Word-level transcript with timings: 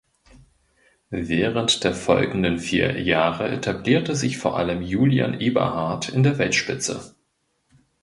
Während 1.11 1.83
der 1.83 1.93
folgenden 1.93 2.57
vier 2.57 2.99
Jahre 2.99 3.49
etablierte 3.49 4.15
sich 4.15 4.39
vor 4.39 4.57
allem 4.57 4.81
Julian 4.81 5.39
Eberhard 5.39 6.09
in 6.09 6.23
der 6.23 6.39
Weltspitze. 6.39 7.13